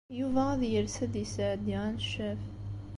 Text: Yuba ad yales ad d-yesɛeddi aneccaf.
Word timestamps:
Yuba 0.19 0.41
ad 0.53 0.61
yales 0.73 0.97
ad 1.05 1.09
d-yesɛeddi 1.13 1.75
aneccaf. 1.85 2.41